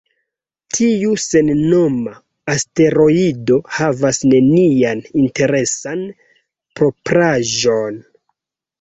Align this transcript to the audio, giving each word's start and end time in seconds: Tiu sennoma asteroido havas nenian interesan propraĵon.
Tiu 0.77 1.11
sennoma 1.23 2.13
asteroido 2.55 3.59
havas 3.77 4.23
nenian 4.33 5.07
interesan 5.27 6.05
propraĵon. 6.83 8.07